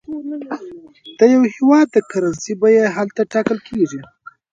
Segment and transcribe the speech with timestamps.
[1.17, 4.01] د یو هېواد د کرنسۍ بیه هلته ټاکل کېږي.